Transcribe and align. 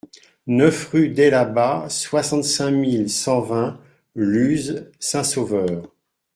neuf 0.47 0.87
rue 0.91 1.09
dets 1.09 1.29
Labats, 1.29 1.87
soixante-cinq 1.89 2.71
mille 2.71 3.07
cent 3.07 3.39
vingt 3.39 3.79
Luz-Saint-Sauveur 4.15 5.93